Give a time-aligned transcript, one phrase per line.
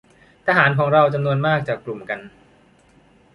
[0.47, 2.19] ทหารของเราจำนวนมากจับกลุ่มกัน